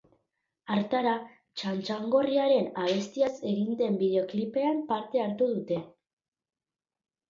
[0.75, 1.11] Hartara,
[1.57, 5.83] txantxagorriaren abestiaz egin den bideoklipean parte hartu dute.